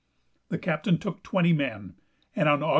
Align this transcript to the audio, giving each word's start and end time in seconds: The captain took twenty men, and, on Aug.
The 0.49 0.57
captain 0.57 0.97
took 0.97 1.21
twenty 1.21 1.53
men, 1.53 1.93
and, 2.35 2.49
on 2.49 2.61
Aug. 2.61 2.69